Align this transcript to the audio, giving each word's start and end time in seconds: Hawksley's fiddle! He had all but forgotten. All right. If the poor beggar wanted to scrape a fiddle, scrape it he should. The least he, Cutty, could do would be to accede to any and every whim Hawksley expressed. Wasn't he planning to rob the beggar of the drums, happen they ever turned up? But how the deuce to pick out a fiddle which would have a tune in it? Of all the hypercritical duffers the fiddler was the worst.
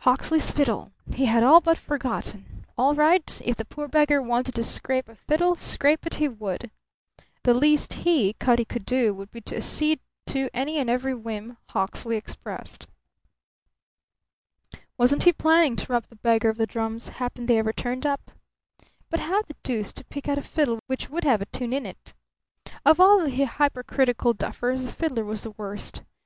Hawksley's 0.00 0.50
fiddle! 0.50 0.92
He 1.14 1.24
had 1.24 1.42
all 1.42 1.62
but 1.62 1.78
forgotten. 1.78 2.66
All 2.76 2.94
right. 2.94 3.40
If 3.42 3.56
the 3.56 3.64
poor 3.64 3.88
beggar 3.88 4.20
wanted 4.20 4.54
to 4.56 4.62
scrape 4.62 5.08
a 5.08 5.14
fiddle, 5.14 5.54
scrape 5.56 6.04
it 6.04 6.16
he 6.16 6.28
should. 6.28 6.70
The 7.44 7.54
least 7.54 7.94
he, 7.94 8.34
Cutty, 8.34 8.66
could 8.66 8.84
do 8.84 9.14
would 9.14 9.30
be 9.30 9.40
to 9.40 9.56
accede 9.56 10.00
to 10.26 10.50
any 10.52 10.76
and 10.76 10.90
every 10.90 11.14
whim 11.14 11.56
Hawksley 11.70 12.18
expressed. 12.18 12.88
Wasn't 14.98 15.22
he 15.22 15.32
planning 15.32 15.76
to 15.76 15.92
rob 15.94 16.04
the 16.10 16.16
beggar 16.16 16.50
of 16.50 16.58
the 16.58 16.66
drums, 16.66 17.08
happen 17.08 17.46
they 17.46 17.58
ever 17.58 17.72
turned 17.72 18.04
up? 18.04 18.32
But 19.08 19.20
how 19.20 19.40
the 19.40 19.56
deuce 19.62 19.94
to 19.94 20.04
pick 20.04 20.28
out 20.28 20.36
a 20.36 20.42
fiddle 20.42 20.78
which 20.88 21.08
would 21.08 21.24
have 21.24 21.40
a 21.40 21.46
tune 21.46 21.72
in 21.72 21.86
it? 21.86 22.12
Of 22.84 23.00
all 23.00 23.22
the 23.24 23.44
hypercritical 23.46 24.34
duffers 24.34 24.84
the 24.84 24.92
fiddler 24.92 25.24
was 25.24 25.44
the 25.44 25.52
worst. 25.52 26.02